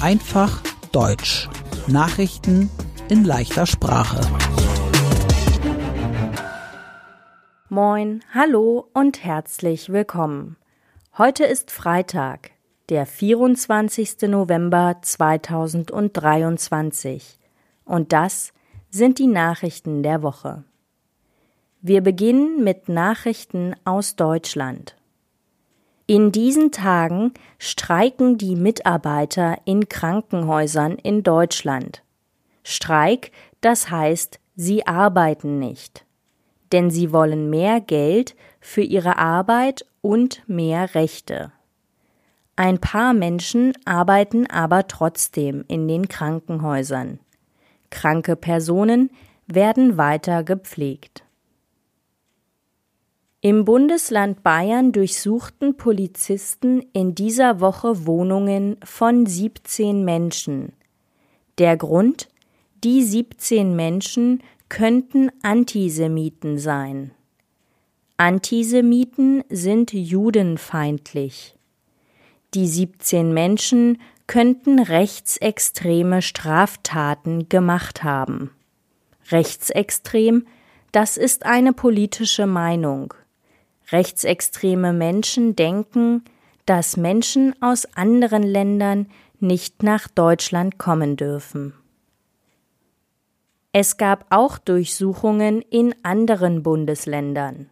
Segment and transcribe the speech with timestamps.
[0.00, 1.46] Einfach Deutsch.
[1.88, 2.70] Nachrichten
[3.10, 4.18] in leichter Sprache.
[7.68, 10.56] Moin, hallo und herzlich willkommen.
[11.18, 12.52] Heute ist Freitag,
[12.88, 14.22] der 24.
[14.22, 17.38] November 2023.
[17.84, 18.54] Und das
[18.88, 20.64] sind die Nachrichten der Woche.
[21.82, 24.97] Wir beginnen mit Nachrichten aus Deutschland.
[26.10, 32.02] In diesen Tagen streiken die Mitarbeiter in Krankenhäusern in Deutschland.
[32.64, 33.30] Streik,
[33.60, 36.06] das heißt, sie arbeiten nicht.
[36.72, 41.52] Denn sie wollen mehr Geld für ihre Arbeit und mehr Rechte.
[42.56, 47.20] Ein paar Menschen arbeiten aber trotzdem in den Krankenhäusern.
[47.90, 49.10] Kranke Personen
[49.46, 51.22] werden weiter gepflegt.
[53.40, 60.72] Im Bundesland Bayern durchsuchten Polizisten in dieser Woche Wohnungen von 17 Menschen.
[61.58, 62.28] Der Grund?
[62.82, 67.12] Die 17 Menschen könnten Antisemiten sein.
[68.16, 71.54] Antisemiten sind judenfeindlich.
[72.54, 78.50] Die 17 Menschen könnten rechtsextreme Straftaten gemacht haben.
[79.30, 80.44] Rechtsextrem,
[80.90, 83.14] das ist eine politische Meinung.
[83.90, 86.24] Rechtsextreme Menschen denken,
[86.66, 89.06] dass Menschen aus anderen Ländern
[89.40, 91.72] nicht nach Deutschland kommen dürfen.
[93.72, 97.70] Es gab auch Durchsuchungen in anderen Bundesländern.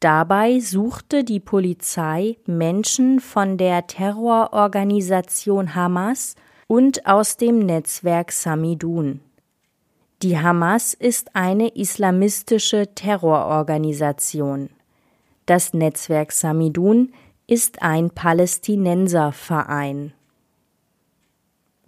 [0.00, 6.34] Dabei suchte die Polizei Menschen von der Terrororganisation Hamas
[6.66, 9.20] und aus dem Netzwerk Samidun.
[10.22, 14.70] Die Hamas ist eine islamistische Terrororganisation.
[15.46, 17.12] Das Netzwerk Samidun
[17.46, 20.12] ist ein Palästinenserverein.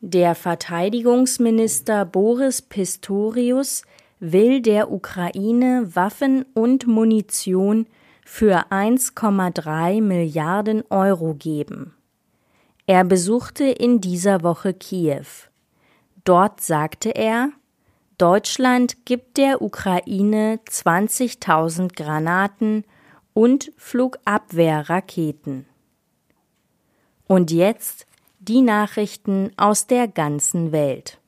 [0.00, 3.82] Der Verteidigungsminister Boris Pistorius
[4.20, 7.86] will der Ukraine Waffen und Munition
[8.24, 11.94] für 1,3 Milliarden Euro geben.
[12.86, 15.26] Er besuchte in dieser Woche Kiew.
[16.24, 17.50] Dort sagte er,
[18.18, 22.84] Deutschland gibt der Ukraine 20.000 Granaten
[23.34, 25.66] und Flugabwehrraketen.
[27.26, 28.06] Und jetzt
[28.40, 31.18] die Nachrichten aus der ganzen Welt.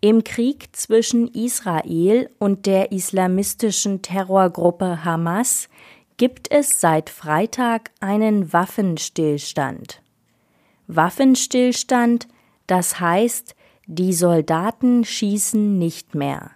[0.00, 5.68] Im Krieg zwischen Israel und der islamistischen Terrorgruppe Hamas
[6.16, 10.02] gibt es seit Freitag einen Waffenstillstand.
[10.86, 12.28] Waffenstillstand,
[12.66, 16.50] das heißt, die Soldaten schießen nicht mehr.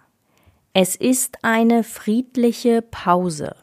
[0.73, 3.55] Es ist eine friedliche Pause.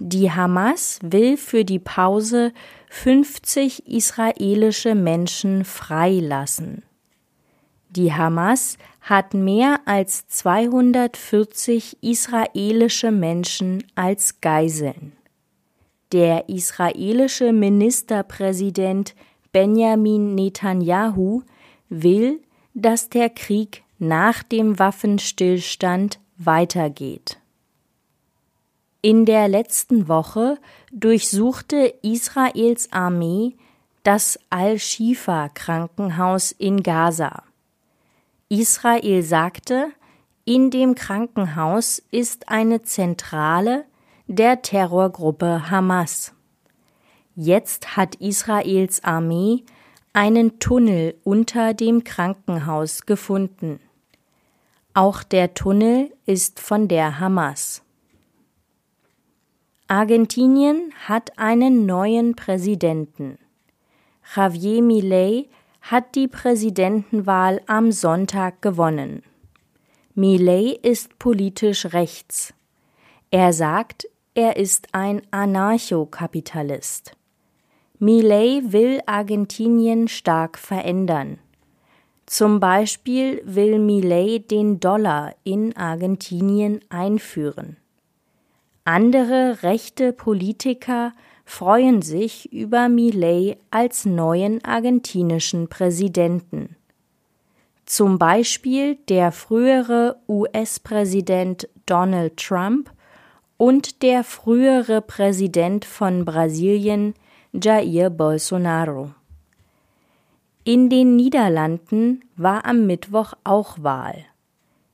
[0.00, 2.52] Die Hamas will für die Pause
[2.90, 6.84] 50 israelische Menschen freilassen.
[7.90, 15.12] Die Hamas hat mehr als 240 israelische Menschen als Geiseln.
[16.12, 19.16] Der israelische Ministerpräsident
[19.50, 21.42] Benjamin Netanyahu
[21.88, 22.40] will,
[22.74, 27.37] dass der Krieg nach dem Waffenstillstand weitergeht.
[29.00, 30.58] In der letzten Woche
[30.90, 33.54] durchsuchte Israels Armee
[34.02, 37.44] das Al-Shifa-Krankenhaus in Gaza.
[38.48, 39.92] Israel sagte,
[40.44, 43.84] in dem Krankenhaus ist eine Zentrale
[44.26, 46.32] der Terrorgruppe Hamas.
[47.36, 49.62] Jetzt hat Israels Armee
[50.12, 53.78] einen Tunnel unter dem Krankenhaus gefunden.
[54.92, 57.84] Auch der Tunnel ist von der Hamas.
[59.90, 63.38] Argentinien hat einen neuen Präsidenten.
[64.36, 65.46] Javier Milei
[65.80, 69.22] hat die Präsidentenwahl am Sonntag gewonnen.
[70.14, 72.52] Milei ist politisch rechts.
[73.30, 77.12] Er sagt, er ist ein Anarchokapitalist.
[77.98, 81.38] Milei will Argentinien stark verändern.
[82.26, 87.78] Zum Beispiel will Milei den Dollar in Argentinien einführen.
[88.90, 91.12] Andere rechte Politiker
[91.44, 96.74] freuen sich über Milei als neuen argentinischen Präsidenten.
[97.84, 102.90] Zum Beispiel der frühere US-Präsident Donald Trump
[103.58, 107.12] und der frühere Präsident von Brasilien
[107.52, 109.10] Jair Bolsonaro.
[110.64, 114.24] In den Niederlanden war am Mittwoch auch Wahl.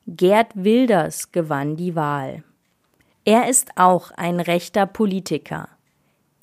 [0.08, 2.43] Gerd Wilders gewann die Wahl.
[3.26, 5.69] Er ist auch ein rechter Politiker.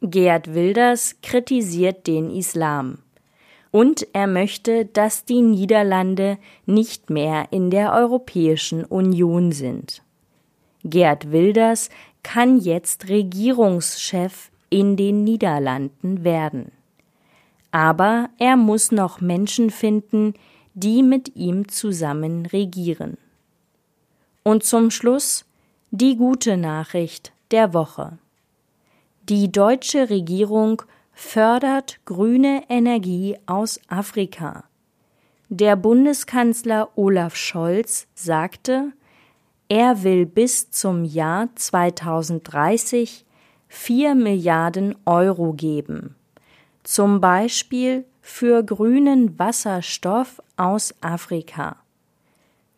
[0.02, 2.98] Gerd Wilders kritisiert den Islam.
[3.70, 10.02] Und er möchte, dass die Niederlande nicht mehr in der Europäischen Union sind.
[10.84, 11.90] Gerd Wilders
[12.24, 16.72] kann jetzt Regierungschef in den Niederlanden werden.
[17.70, 20.34] Aber er muss noch Menschen finden,
[20.74, 23.18] die mit ihm zusammen regieren.
[24.44, 25.46] Und zum Schluss
[25.94, 28.18] die gute Nachricht der Woche.
[29.28, 34.64] Die deutsche Regierung fördert grüne Energie aus Afrika.
[35.50, 38.94] Der Bundeskanzler Olaf Scholz sagte,
[39.68, 43.26] er will bis zum Jahr 2030
[43.68, 46.16] 4 Milliarden Euro geben,
[46.84, 51.76] zum Beispiel für grünen Wasserstoff aus Afrika.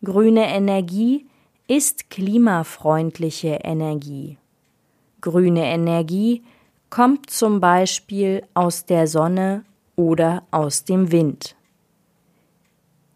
[0.02, 1.26] Grüne Energie
[1.66, 4.38] ist klimafreundliche Energie.
[5.20, 6.42] Grüne Energie
[6.90, 9.64] kommt zum Beispiel aus der Sonne
[9.96, 11.56] oder aus dem Wind.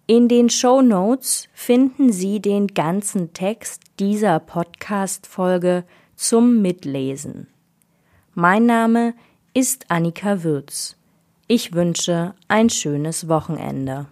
[0.07, 5.85] In den Show Notes finden Sie den ganzen Text dieser Podcast-Folge
[6.17, 7.49] zum Mitlesen.
[8.35, 9.13] Mein Name
[9.53, 10.97] ist Annika Würz.
[11.47, 14.07] Ich wünsche ein schönes Wochenende.